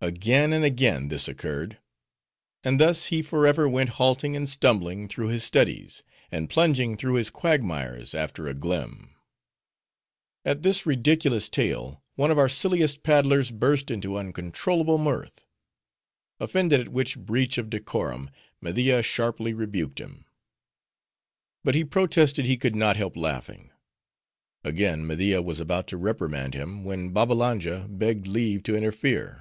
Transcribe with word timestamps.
Again 0.00 0.52
and 0.52 0.66
again 0.66 1.08
this 1.08 1.28
occurred. 1.28 1.78
And 2.62 2.78
thus 2.78 3.06
he 3.06 3.22
forever 3.22 3.66
went 3.66 3.88
halting 3.96 4.36
and 4.36 4.46
stumbling 4.46 5.08
through 5.08 5.28
his 5.28 5.44
studies, 5.44 6.02
and 6.30 6.50
plunging 6.50 6.98
through 6.98 7.14
his 7.14 7.30
quagmires 7.30 8.14
after 8.14 8.46
a 8.46 8.52
glim." 8.52 9.14
At 10.44 10.62
this 10.62 10.84
ridiculous 10.84 11.48
tale, 11.48 12.02
one 12.16 12.30
of 12.30 12.38
our 12.38 12.50
silliest 12.50 13.02
paddlers 13.02 13.50
burst 13.50 13.90
into 13.90 14.18
uncontrollable 14.18 14.98
mirth. 14.98 15.46
Offended 16.38 16.80
at 16.82 16.90
which 16.90 17.16
breach 17.18 17.56
of 17.56 17.70
decorum, 17.70 18.28
Media 18.60 19.02
sharply 19.02 19.54
rebuked 19.54 20.00
him. 20.00 20.26
But 21.62 21.74
he 21.74 21.82
protested 21.82 22.44
he 22.44 22.58
could 22.58 22.76
not 22.76 22.98
help 22.98 23.16
laughing. 23.16 23.70
Again 24.64 25.06
Media 25.06 25.40
was 25.40 25.60
about 25.60 25.86
to 25.86 25.96
reprimand 25.96 26.52
him, 26.52 26.84
when 26.84 27.08
Babbalanja 27.14 27.86
begged 27.88 28.26
leave 28.26 28.62
to 28.64 28.76
interfere. 28.76 29.40